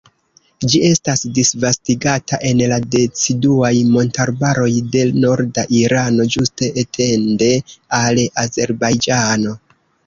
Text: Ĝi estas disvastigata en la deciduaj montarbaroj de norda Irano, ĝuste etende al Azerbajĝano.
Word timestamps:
Ĝi 0.71 0.79
estas 0.85 1.19
disvastigata 1.37 2.39
en 2.51 2.63
la 2.71 2.79
deciduaj 2.95 3.71
montarbaroj 3.91 4.71
de 4.97 5.05
norda 5.27 5.67
Irano, 5.83 6.29
ĝuste 6.37 6.75
etende 6.87 7.53
al 8.01 8.27
Azerbajĝano. 8.49 9.59